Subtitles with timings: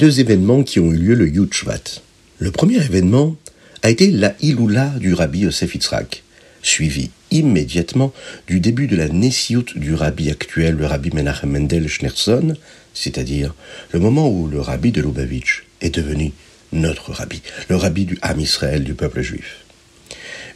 [0.00, 2.00] deux événements qui ont eu lieu le Yud Shvat.
[2.38, 3.36] Le premier événement
[3.82, 6.22] a été la Iloula du rabbi Yosef Yitzhak,
[6.62, 8.10] suivi immédiatement
[8.46, 12.56] du début de la Nessiout du rabbi actuel, le rabbi Menachem Mendel Schneerson,
[12.94, 13.54] c'est-à-dire
[13.92, 16.32] le moment où le rabbi de Lubavitch est devenu
[16.72, 19.66] notre rabbi, le rabbi du Ham Israël du peuple juif.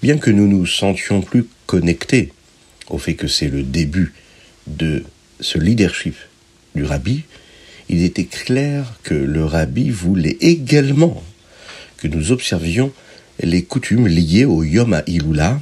[0.00, 2.32] Bien que nous nous sentions plus connectés
[2.88, 4.14] au fait que c'est le début
[4.66, 5.04] de
[5.40, 6.16] ce leadership
[6.74, 7.24] du rabbi,
[7.88, 11.22] il était clair que le rabbi voulait également
[11.98, 12.92] que nous observions
[13.40, 15.60] les coutumes liées au Yom HaIlula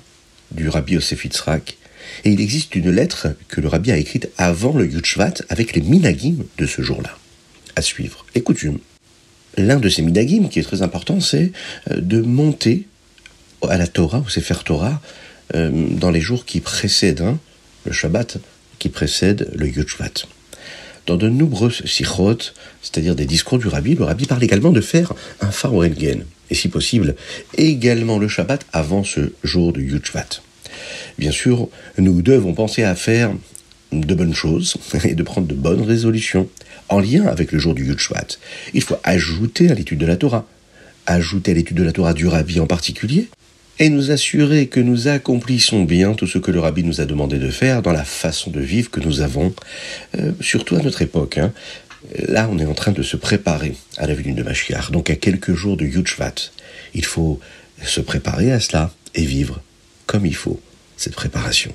[0.50, 1.76] du rabbi Yosef Yitzhak.
[2.24, 5.80] Et il existe une lettre que le rabbi a écrite avant le Yudshvat avec les
[5.80, 7.16] minagim de ce jour-là.
[7.76, 8.78] À suivre, les coutumes.
[9.56, 11.52] L'un de ces minagim qui est très important, c'est
[11.90, 12.86] euh, de monter
[13.68, 15.00] à la Torah, ou faire Torah,
[15.54, 17.38] euh, dans les jours qui précèdent hein,
[17.84, 18.38] le Shabbat,
[18.78, 20.26] qui précède le Yudshvat.
[21.06, 22.38] Dans de nombreuses sichot,
[22.80, 26.68] c'est-à-dire des discours du rabbi, le rabbi parle également de faire un farorengen, et si
[26.68, 27.16] possible,
[27.56, 30.40] également le Shabbat avant ce jour du Yudshvat.
[31.18, 33.32] Bien sûr, nous devons penser à faire
[33.92, 36.48] de bonnes choses et de prendre de bonnes résolutions
[36.88, 38.38] en lien avec le jour du Yudshvat.
[38.74, 40.46] Il faut ajouter à l'étude de la Torah,
[41.06, 43.28] ajouter à l'étude de la Torah du rabbi en particulier,
[43.82, 47.40] et nous assurer que nous accomplissons bien tout ce que le rabbi nous a demandé
[47.40, 49.52] de faire dans la façon de vivre que nous avons,
[50.16, 51.38] euh, surtout à notre époque.
[51.38, 51.52] Hein.
[52.28, 55.16] Là, on est en train de se préparer à la venue de Mashiach, donc à
[55.16, 56.52] quelques jours de Yudshvat.
[56.94, 57.40] Il faut
[57.82, 59.60] se préparer à cela et vivre
[60.06, 60.60] comme il faut
[60.96, 61.72] cette préparation.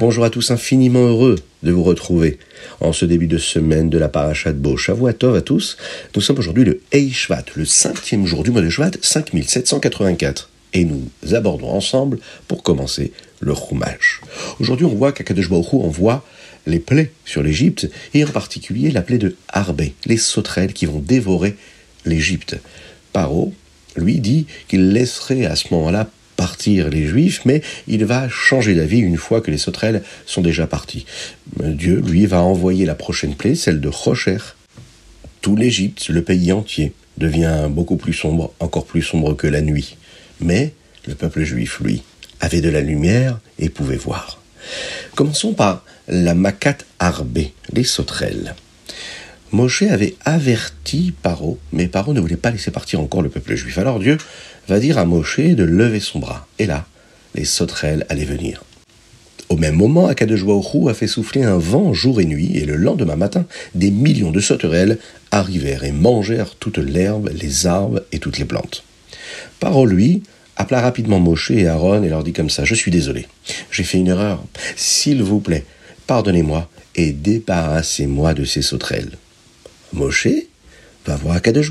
[0.00, 2.38] Bonjour à tous, infiniment heureux de vous retrouver
[2.80, 5.12] en ce début de semaine de la paracha de.
[5.12, 5.76] Tov à tous.
[6.14, 10.50] Nous sommes aujourd'hui le Shvat, le cinquième jour du mois de Shvat, 5784.
[10.72, 13.10] Et nous abordons ensemble, pour commencer,
[13.40, 14.20] le Chumash.
[14.60, 16.24] Aujourd'hui, on voit qu'Akadosh Baruch envoie
[16.68, 21.00] les plaies sur l'Égypte, et en particulier la plaie de Harbé, les sauterelles qui vont
[21.00, 21.56] dévorer
[22.04, 22.56] l'Égypte.
[23.12, 23.52] Paro,
[23.96, 29.00] lui, dit qu'il laisserait à ce moment-là partir les Juifs, mais il va changer d'avis
[29.00, 31.04] une fois que les sauterelles sont déjà partis.
[31.60, 34.38] Dieu, lui, va envoyer la prochaine plaie, celle de Rocher.
[35.40, 39.96] Tout l'Égypte, le pays entier, devient beaucoup plus sombre, encore plus sombre que la nuit.
[40.40, 40.72] Mais
[41.08, 42.02] le peuple juif, lui,
[42.40, 44.40] avait de la lumière et pouvait voir.
[45.16, 48.54] Commençons par la Makat Arbé, les sauterelles.
[49.50, 53.78] Moshe avait averti Paro, mais Paro ne voulait pas laisser partir encore le peuple juif.
[53.78, 54.18] Alors Dieu
[54.68, 56.46] va dire à Moshe de lever son bras.
[56.58, 56.86] Et là,
[57.34, 58.62] les sauterelles allaient venir.
[59.48, 60.44] Au même moment, Akadosh
[60.88, 64.40] a fait souffler un vent jour et nuit, et le lendemain matin, des millions de
[64.40, 64.98] sauterelles
[65.30, 68.84] arrivèrent et mangèrent toute l'herbe, les arbres et toutes les plantes.
[69.60, 70.22] Paro, lui,
[70.56, 73.26] appela rapidement Moshe et Aaron et leur dit comme ça Je suis désolé,
[73.70, 74.44] j'ai fait une erreur.
[74.76, 75.64] S'il vous plaît,
[76.06, 79.12] pardonnez-moi et débarrassez-moi de ces sauterelles.
[79.92, 80.28] Moshe
[81.06, 81.70] va voir Akadosh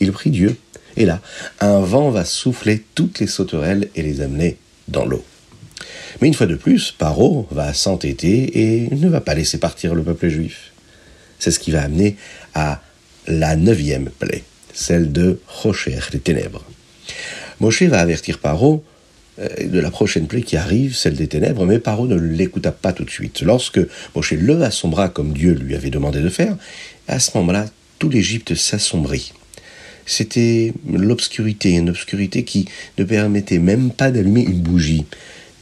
[0.00, 0.56] Il prie Dieu.
[0.96, 1.20] Et là,
[1.60, 4.56] un vent va souffler toutes les sauterelles et les amener
[4.88, 5.24] dans l'eau.
[6.20, 10.02] Mais une fois de plus, Paro va s'entêter et ne va pas laisser partir le
[10.02, 10.72] peuple juif.
[11.38, 12.16] C'est ce qui va amener
[12.54, 12.80] à
[13.26, 16.64] la neuvième plaie, celle de Rocher, les ténèbres.
[17.60, 18.84] Moshe va avertir Paro
[19.38, 23.04] de la prochaine plaie qui arrive, celle des ténèbres, mais Paro ne l'écouta pas tout
[23.04, 23.42] de suite.
[23.42, 23.80] Lorsque
[24.14, 26.56] Moshe leva son bras comme Dieu lui avait demandé de faire,
[27.08, 27.66] à ce moment-là,
[27.98, 29.32] tout l'Égypte s'assombrit
[30.06, 32.66] c'était l'obscurité, une obscurité qui
[32.98, 35.04] ne permettait même pas d'allumer une bougie,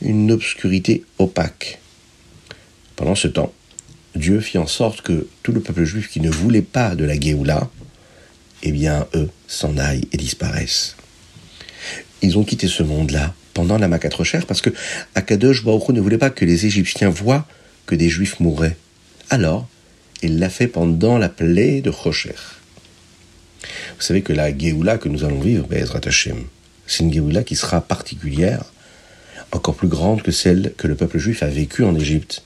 [0.01, 1.81] une obscurité opaque.
[2.97, 3.53] Pendant ce temps,
[4.15, 7.19] Dieu fit en sorte que tout le peuple juif qui ne voulait pas de la
[7.19, 7.71] Géoula,
[8.63, 10.97] eh bien, eux, s'en aillent et disparaissent.
[12.21, 14.11] Ils ont quitté ce monde-là pendant la Makat
[14.47, 14.71] parce que
[15.15, 17.47] Akadosh Baruch ne voulait pas que les Égyptiens voient
[17.87, 18.77] que des Juifs mouraient.
[19.31, 19.69] Alors,
[20.23, 22.35] il l'a fait pendant la plaie de Rocher.
[23.63, 26.45] Vous savez que la Géoula que nous allons vivre, Be'ezrat Hashem,
[26.87, 28.65] c'est une Géoula qui sera particulière,
[29.53, 32.43] encore plus grande que celle que le peuple juif a vécue en Égypte.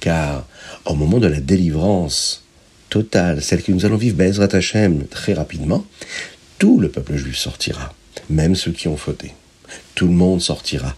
[0.00, 0.46] Car
[0.84, 2.44] au moment de la délivrance
[2.88, 5.86] totale, celle que nous allons vivre, Be'ezrat Hashem, très rapidement,
[6.58, 7.94] tout le peuple juif sortira,
[8.30, 9.32] même ceux qui ont fauté.
[9.94, 10.96] Tout le monde sortira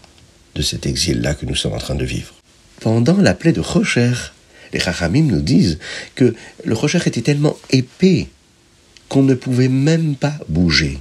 [0.55, 2.33] de cet exil-là que nous sommes en train de vivre.
[2.79, 4.13] Pendant la plaie de Rocher,
[4.73, 5.79] les Chachamim nous disent
[6.15, 6.33] que
[6.63, 8.27] le Rocher était tellement épais
[9.09, 10.97] qu'on ne pouvait même pas bouger.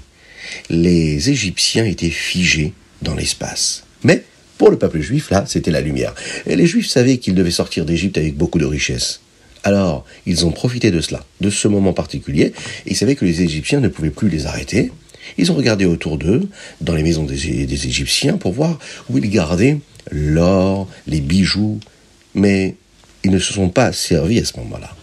[0.71, 2.73] Les Égyptiens étaient figés
[3.03, 3.85] dans l'espace.
[4.03, 4.25] Mais
[4.59, 6.15] pour le peuple juif, là, c'était la lumière.
[6.47, 9.21] Et les Juifs savaient qu'ils devaient sortir d'Égypte avec beaucoup de richesses.
[9.65, 12.53] Alors, ils ont profité de cela, de ce moment particulier,
[12.87, 14.93] ils savaient que les Égyptiens ne pouvaient plus les arrêter.
[15.39, 16.49] Ils ont regardé autour d'eux,
[16.81, 18.79] dans les maisons des, Égyptiens, pour voir
[19.11, 19.79] où ils gardaient
[20.11, 21.81] l'or, les bijoux,
[22.35, 22.77] mais
[23.23, 24.95] ils ne se sont pas servis à ce moment-là.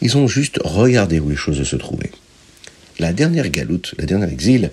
[0.00, 2.12] Ils ont juste regardé où les choses se trouvaient.
[2.98, 4.70] La dernière galoute, la dernière exil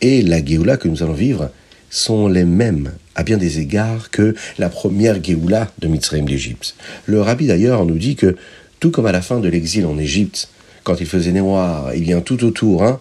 [0.00, 1.50] et la Géoula que nous allons vivre
[1.90, 6.74] sont les mêmes à bien des égards que la première Géoula de Mitzrayim d'Égypte.
[7.06, 8.36] Le rabbi d'ailleurs nous dit que,
[8.80, 10.48] tout comme à la fin de l'exil en Égypte,
[10.84, 13.00] quand il faisait noir, il vient tout autour, hein,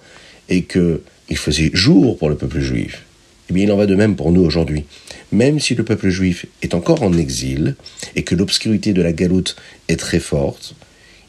[0.51, 3.03] et qu'il faisait jour pour le peuple juif,
[3.50, 4.86] eh bien il en va de même pour nous aujourd'hui.
[5.31, 7.75] Même si le peuple juif est encore en exil
[8.15, 9.56] et que l'obscurité de la galoute
[9.88, 10.75] est très forte,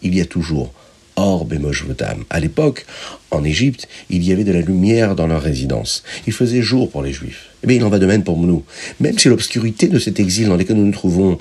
[0.02, 0.74] il y a toujours
[1.16, 2.24] Or Vodam.
[2.30, 2.86] À l'époque,
[3.30, 6.02] en Égypte, il y avait de la lumière dans leur résidence.
[6.26, 7.50] Il faisait jour pour les Juifs.
[7.62, 8.64] Eh bien, il en va de même pour nous.
[8.98, 11.38] Même si l'obscurité de cet exil dans lequel nous nous trouvons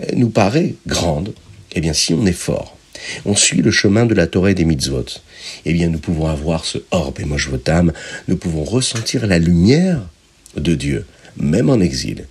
[0.00, 1.34] euh, nous paraît grande,
[1.72, 2.76] eh bien, si on est fort,
[3.24, 5.06] on suit le chemin de la Torah et des mitzvot,
[5.64, 7.92] eh bien, nous pouvons avoir ce Or Vodam,
[8.28, 10.00] nous pouvons ressentir la lumière
[10.56, 11.06] de Dieu,
[11.36, 12.26] même en exil,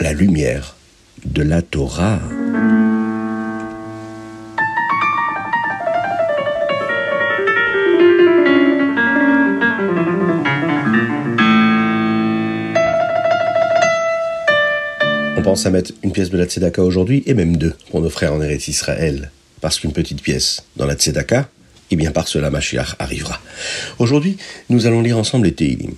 [0.00, 0.76] la lumière
[1.24, 2.20] de la Torah.
[15.46, 18.32] pense à mettre une pièce de la Tzedaka aujourd'hui, et même deux, pour nos frères
[18.32, 19.30] en Eretz Israël.
[19.60, 21.40] Parce qu'une petite pièce dans la Tzedaka,
[21.88, 23.40] et eh bien par cela Mashiach arrivera.
[24.00, 24.38] Aujourd'hui,
[24.70, 25.92] nous allons lire ensemble les Teilim.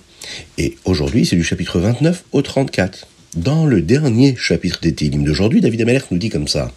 [0.59, 3.07] Et aujourd'hui, c'est du chapitre 29 au 34.
[3.35, 6.71] Dans le dernier chapitre des Teilim d'aujourd'hui, David Ameler nous dit comme ça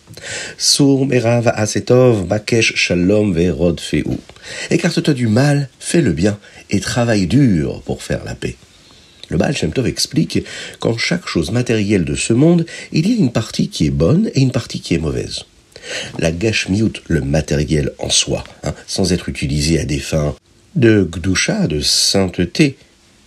[0.56, 4.04] Sour merav asetov bakesh shalom verod feu.
[4.70, 6.38] Écarte-toi du mal, fais le bien
[6.70, 8.56] et travaille dur pour faire la paix.
[9.28, 10.44] Le Baal Shem Tov explique
[10.78, 14.30] qu'en chaque chose matérielle de ce monde, il y a une partie qui est bonne
[14.34, 15.44] et une partie qui est mauvaise.
[16.18, 20.34] La gashmiut, le matériel en soi, hein, sans être utilisé à des fins
[20.76, 22.76] de gdusha, de sainteté,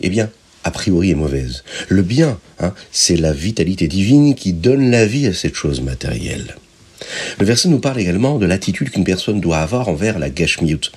[0.02, 0.30] eh bien,
[0.63, 1.63] a priori est mauvaise.
[1.90, 6.56] Le bien, hein, c'est la vitalité divine qui donne la vie à cette chose matérielle.
[7.40, 10.92] Le verset nous parle également de l'attitude qu'une personne doit avoir envers la gashmiut.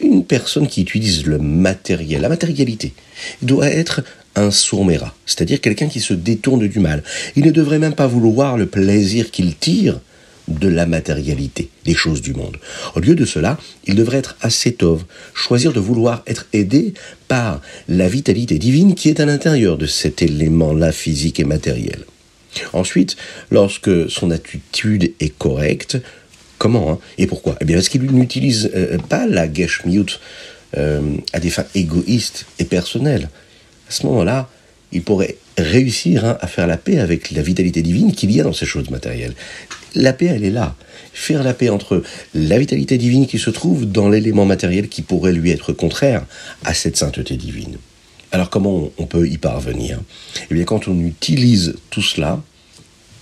[0.00, 2.92] Une personne qui utilise le matériel, la matérialité,
[3.42, 4.02] doit être
[4.34, 7.04] un sourméra, c'est-à-dire quelqu'un qui se détourne du mal.
[7.36, 10.00] Il ne devrait même pas vouloir le plaisir qu'il tire
[10.48, 12.58] de la matérialité, des choses du monde.
[12.94, 16.94] Au lieu de cela, il devrait être ascétov, choisir de vouloir être aidé
[17.28, 22.04] par la vitalité divine qui est à l'intérieur de cet élément-là physique et matériel.
[22.72, 23.16] Ensuite,
[23.50, 25.98] lorsque son attitude est correcte,
[26.58, 27.56] comment hein, et pourquoi?
[27.60, 30.20] Eh bien parce qu'il n'utilise euh, pas la geshmiut
[30.76, 31.00] euh,
[31.32, 33.28] à des fins égoïstes et personnelles
[33.88, 34.48] à ce moment-là,
[34.92, 38.44] il pourrait réussir hein, à faire la paix avec la vitalité divine qu'il y a
[38.44, 39.34] dans ces choses matérielles.
[39.94, 40.74] La paix, elle est là.
[41.12, 42.02] Faire la paix entre
[42.34, 46.24] la vitalité divine qui se trouve dans l'élément matériel qui pourrait lui être contraire
[46.64, 47.76] à cette sainteté divine.
[48.32, 50.00] Alors comment on peut y parvenir?
[50.50, 52.42] Eh bien quand on utilise tout cela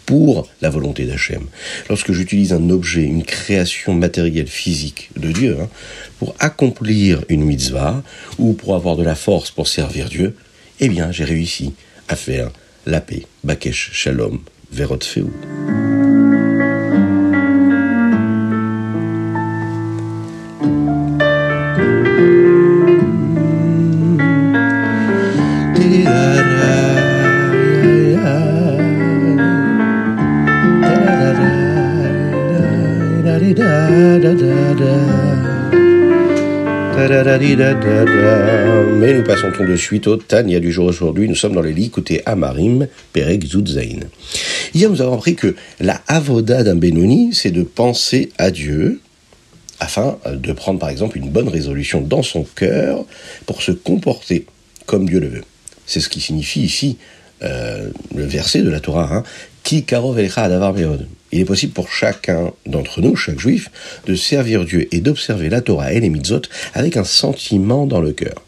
[0.07, 1.45] pour la volonté d'Hachem.
[1.89, 5.69] Lorsque j'utilise un objet, une création matérielle physique de Dieu, hein,
[6.19, 8.03] pour accomplir une mitzvah
[8.39, 10.35] ou pour avoir de la force pour servir Dieu,
[10.81, 11.75] eh bien, j'ai réussi
[12.13, 12.51] à faire
[12.85, 13.27] la paix.
[13.43, 15.31] Bakesh Shalom, Verot Feu.
[37.43, 41.29] Mais nous passons de suite au Tania du jour aujourd'hui.
[41.29, 43.99] Nous sommes dans les côté Amarim, Perek Zudzain.
[44.75, 49.01] Hier, nous avons appris que la avoda d'un Benoni, c'est de penser à Dieu
[49.81, 53.05] afin de prendre par exemple une bonne résolution dans son cœur
[53.47, 54.47] pour se comporter
[54.87, 55.45] comme Dieu le veut.
[55.85, 56.97] C'est ce qui signifie ici
[57.43, 59.25] euh, le verset de la Torah, hein,
[59.63, 60.19] Ki karov
[61.33, 63.71] Il est possible pour chacun d'entre nous, chaque juif,
[64.07, 66.43] de servir Dieu et d'observer la Torah et les mitzvot
[66.75, 68.43] avec un sentiment dans le cœur.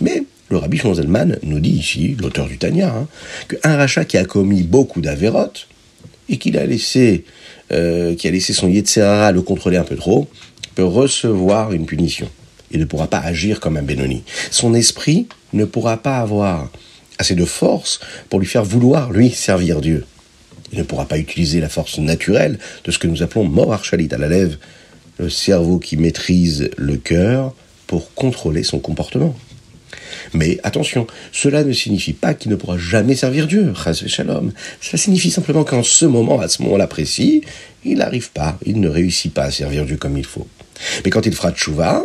[0.00, 3.08] Mais le rabbi Shonzelman nous dit ici, l'auteur du Tanya, hein,
[3.48, 5.68] qu'un rachat qui a commis beaucoup d'avérotes
[6.28, 7.24] et a laissé,
[7.72, 10.28] euh, qui a laissé son Yetzerara le contrôler un peu trop,
[10.74, 12.28] peut recevoir une punition.
[12.70, 14.24] Il ne pourra pas agir comme un Benoni.
[14.50, 16.70] Son esprit ne pourra pas avoir
[17.18, 20.04] assez de force pour lui faire vouloir, lui, servir Dieu.
[20.72, 24.08] Il ne pourra pas utiliser la force naturelle de ce que nous appelons mort archalit
[24.12, 24.58] à la lèvre,
[25.18, 27.54] le cerveau qui maîtrise le cœur
[27.86, 29.34] pour contrôler son comportement.
[30.32, 33.72] Mais attention, cela ne signifie pas qu'il ne pourra jamais servir Dieu,
[34.06, 34.52] shalom.
[34.80, 37.42] Cela signifie simplement qu'en ce moment, à ce moment-là précis,
[37.84, 40.46] il n'arrive pas, il ne réussit pas à servir Dieu comme il faut.
[41.04, 42.04] Mais quand il fera tchouva,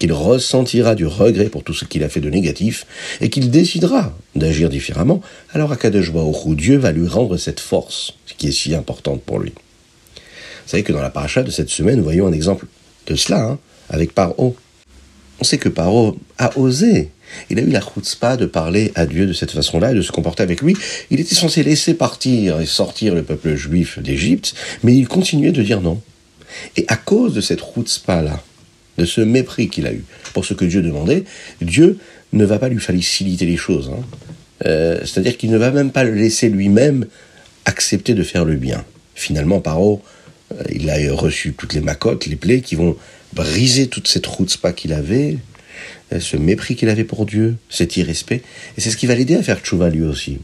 [0.00, 2.86] qu'il ressentira du regret pour tout ce qu'il a fait de négatif,
[3.20, 5.20] et qu'il décidera d'agir différemment,
[5.52, 9.52] alors Baruch Dieu va lui rendre cette force, qui est si importante pour lui.
[9.52, 12.66] Vous savez que dans la paracha de cette semaine, nous voyons un exemple
[13.06, 14.56] de cela, hein, avec Paro.
[15.40, 17.10] On sait que Paro a osé
[17.48, 20.12] il a eu la chutzpah de parler à Dieu de cette façon-là et de se
[20.12, 20.76] comporter avec lui.
[21.10, 25.62] Il était censé laisser partir et sortir le peuple juif d'Égypte, mais il continuait de
[25.62, 26.00] dire non.
[26.76, 28.42] Et à cause de cette chutzpah-là,
[29.00, 30.04] de ce mépris qu'il a eu
[30.34, 31.24] pour ce que Dieu demandait,
[31.62, 31.98] Dieu
[32.34, 33.90] ne va pas lui faciliter les choses.
[33.92, 34.02] Hein.
[34.66, 37.06] Euh, c'est-à-dire qu'il ne va même pas le laisser lui-même
[37.64, 38.84] accepter de faire le bien.
[39.14, 40.02] Finalement, Paro,
[40.52, 42.94] euh, il a reçu toutes les macotes, les plaies qui vont
[43.32, 45.38] briser toute cette chutzpah qu'il avait,
[46.18, 48.42] ce mépris qu'il avait pour Dieu, cet irrespect,
[48.76, 50.38] et c'est ce qui va l'aider à faire tchouva lui aussi.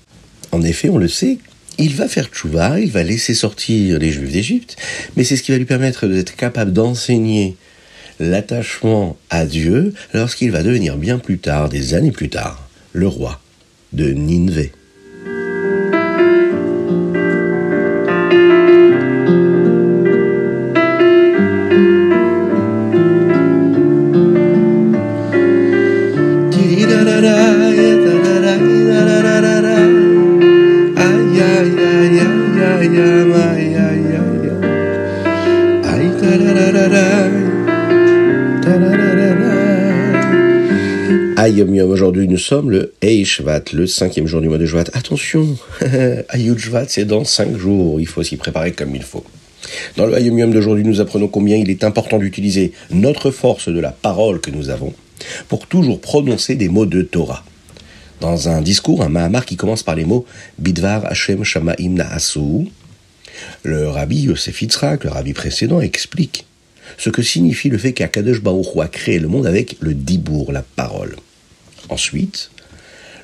[0.52, 1.38] En effet, on le sait,
[1.78, 4.76] il va faire tchouva, il va laisser sortir les Juifs d'Égypte,
[5.16, 7.56] mais c'est ce qui va lui permettre d'être capable d'enseigner
[8.20, 13.40] l'attachement à Dieu lorsqu'il va devenir bien plus tard, des années plus tard, le roi
[13.92, 14.72] de Nineveh.
[41.46, 44.86] Ayom aujourd'hui nous sommes le Eishvat, le cinquième jour du mois de Jvat.
[44.94, 45.56] Attention,
[46.28, 49.22] Ayut Jvat c'est dans cinq jours, il faut s'y préparer comme il faut.
[49.96, 53.92] Dans le Ayom d'aujourd'hui, nous apprenons combien il est important d'utiliser notre force de la
[53.92, 54.92] parole que nous avons
[55.46, 57.44] pour toujours prononcer des mots de Torah.
[58.20, 60.26] Dans un discours, un Mahamar qui commence par les mots
[60.58, 62.72] Bidvar Hashem Shamaim Na'asu,
[63.62, 66.44] le rabbi Yosef Yitzhak, le rabbi précédent, explique
[66.98, 70.62] ce que signifie le fait qu'Akadosh Baruch a créé le monde avec le dibour, la
[70.62, 71.14] parole.
[71.88, 72.50] Ensuite,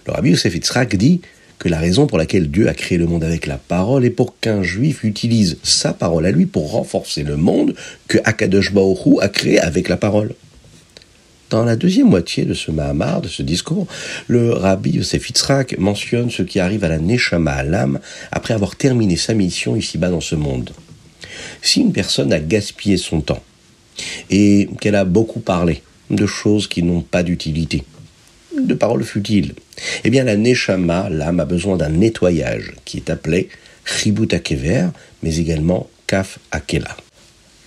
[0.06, 1.20] le rabbi Yosef Yitzhak dit
[1.58, 4.38] que la raison pour laquelle Dieu a créé le monde avec la parole est pour
[4.40, 7.74] qu'un juif utilise sa parole à lui pour renforcer le monde
[8.08, 10.34] que Akadosh Baruch a créé avec la parole.
[11.50, 13.86] Dans la deuxième moitié de ce Mahamar, de ce discours,
[14.26, 18.00] le rabbi Yosef Yitzhak mentionne ce qui arrive à la Neshama, l'âme,
[18.32, 20.70] après avoir terminé sa mission ici-bas dans ce monde.
[21.60, 23.42] Si une personne a gaspillé son temps
[24.30, 27.84] et qu'elle a beaucoup parlé de choses qui n'ont pas d'utilité,
[28.60, 29.54] de paroles futiles.
[30.04, 33.48] Eh bien, la Neshama, l'âme, a besoin d'un nettoyage qui est appelé
[33.84, 34.88] Chibut Akever,
[35.22, 36.96] mais également Kaf Akela.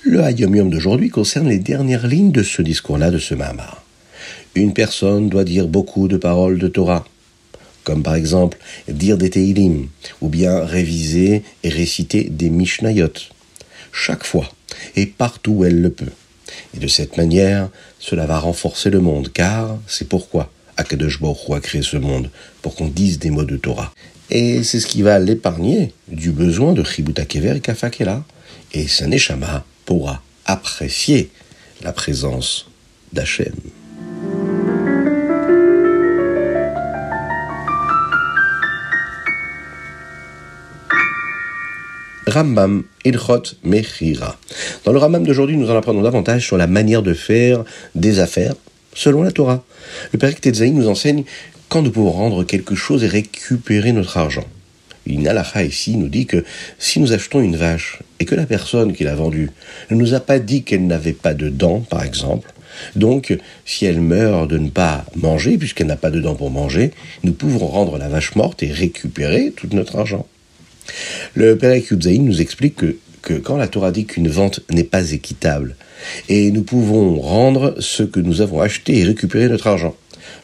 [0.04, 3.84] Le Hayom d'aujourd'hui concerne les dernières lignes de ce discours-là, de ce Mahamar.
[4.54, 7.06] Une personne doit dire beaucoup de paroles de Torah,
[7.84, 9.88] comme par exemple dire des Teilim,
[10.22, 13.14] ou bien réviser et réciter des Mishnayot,
[13.92, 14.50] chaque fois
[14.96, 16.12] et partout où elle le peut.
[16.76, 21.60] Et de cette manière, cela va renforcer le monde, car c'est pourquoi Akadosh Baruch a
[21.60, 22.30] créé ce monde,
[22.62, 23.92] pour qu'on dise des mots de Torah.
[24.32, 28.24] Et c'est ce qui va l'épargner du besoin de Chibuta Kever et Kafakela.
[28.74, 31.30] Et sa Neshama pourra apprécier
[31.84, 32.68] la présence
[33.14, 33.54] d'Hachem.
[42.28, 44.38] Rambam Ilchot Mechira.
[44.84, 47.64] Dans le Rambam d'aujourd'hui, nous en apprenons davantage sur la manière de faire
[47.94, 48.56] des affaires
[48.96, 49.64] selon la Torah.
[50.12, 51.24] Le Père Tetzaï nous enseigne
[51.70, 54.46] quand nous pouvons rendre quelque chose et récupérer notre argent.
[55.06, 56.44] Une halakha ici nous dit que
[56.80, 59.52] si nous achetons une vache et que la personne qui l'a vendue
[59.92, 62.52] ne nous a pas dit qu'elle n'avait pas de dents, par exemple,
[62.96, 66.92] donc si elle meurt de ne pas manger, puisqu'elle n'a pas de dents pour manger,
[67.24, 70.26] nous pouvons rendre la vache morte et récupérer tout notre argent.
[71.34, 72.98] Le Père Yubzaïn nous explique que,
[73.34, 75.76] quand la Torah dit qu'une vente n'est pas équitable,
[76.30, 79.96] et nous pouvons rendre ce que nous avons acheté et récupérer notre argent.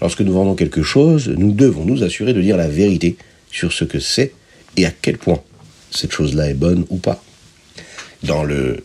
[0.01, 3.17] Lorsque nous vendons quelque chose, nous devons nous assurer de dire la vérité
[3.51, 4.33] sur ce que c'est
[4.77, 5.41] et à quel point
[5.91, 7.23] cette chose-là est bonne ou pas.
[8.23, 8.83] Dans le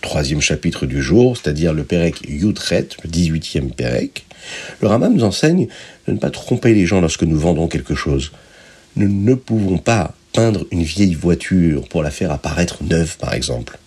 [0.00, 4.26] troisième chapitre du jour, c'est-à-dire le Pérec Yutret, le 18e Pérec,
[4.80, 5.68] le Rambam nous enseigne
[6.06, 8.32] de ne pas tromper les gens lorsque nous vendons quelque chose.
[8.96, 13.78] Nous ne pouvons pas peindre une vieille voiture pour la faire apparaître neuve, par exemple.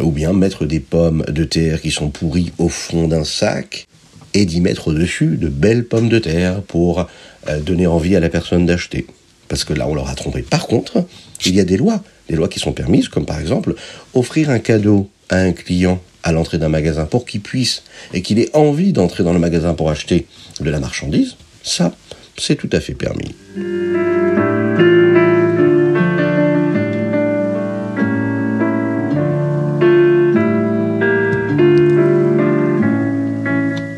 [0.00, 3.86] Ou bien mettre des pommes de terre qui sont pourries au fond d'un sac
[4.34, 7.06] et d'y mettre au-dessus de belles pommes de terre pour
[7.48, 9.06] euh, donner envie à la personne d'acheter.
[9.48, 10.42] Parce que là, on leur a trompé.
[10.42, 11.04] Par contre,
[11.44, 13.74] il y a des lois, des lois qui sont permises, comme par exemple
[14.12, 18.38] offrir un cadeau à un client à l'entrée d'un magasin pour qu'il puisse et qu'il
[18.38, 20.26] ait envie d'entrer dans le magasin pour acheter
[20.60, 21.36] de la marchandise.
[21.62, 21.94] Ça,
[22.36, 23.34] c'est tout à fait permis.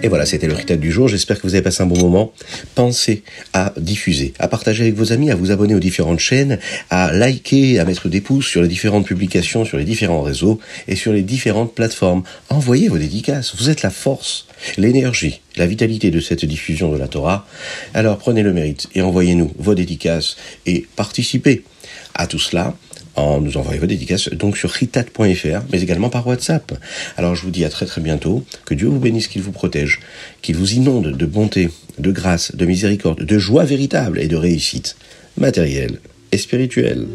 [0.09, 1.07] Et voilà, c'était le Ritat du jour.
[1.07, 2.33] J'espère que vous avez passé un bon moment.
[2.75, 7.13] Pensez à diffuser, à partager avec vos amis, à vous abonner aux différentes chaînes, à
[7.13, 11.13] liker, à mettre des pouces sur les différentes publications, sur les différents réseaux et sur
[11.13, 12.23] les différentes plateformes.
[12.49, 13.55] Envoyez vos dédicaces.
[13.59, 14.47] Vous êtes la force,
[14.79, 17.47] l'énergie, la vitalité de cette diffusion de la Torah.
[17.93, 21.65] Alors prenez le mérite et envoyez-nous vos dédicaces et participez
[22.15, 22.75] à tout cela
[23.19, 26.73] en nous envoyant vos dédicaces donc sur ritat.fr, mais également par WhatsApp.
[27.17, 30.01] Alors je vous dis à très très bientôt, que Dieu vous bénisse, qu'il vous protège,
[30.43, 34.97] qu'il vous inonde de bonté, de grâce, de miséricorde, de joie véritable et de réussite
[35.37, 36.01] matérielle
[36.33, 37.07] et spirituelle.